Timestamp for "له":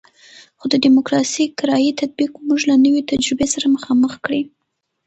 2.69-2.75